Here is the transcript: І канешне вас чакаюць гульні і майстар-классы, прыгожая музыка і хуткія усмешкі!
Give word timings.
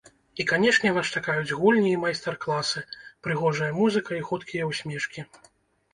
І 0.43 0.45
канешне 0.51 0.93
вас 0.95 1.11
чакаюць 1.19 1.57
гульні 1.59 1.91
і 1.97 2.01
майстар-классы, 2.05 2.85
прыгожая 3.27 3.71
музыка 3.81 4.11
і 4.21 4.27
хуткія 4.31 4.63
усмешкі! 4.71 5.21